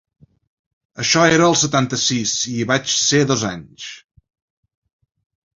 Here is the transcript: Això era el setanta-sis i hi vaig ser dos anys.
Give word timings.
Això 1.03 1.25
era 1.33 1.49
el 1.49 1.57
setanta-sis 1.65 2.33
i 2.53 2.55
hi 2.63 2.67
vaig 2.73 2.97
ser 3.03 3.21
dos 3.33 3.47
anys. 3.51 3.91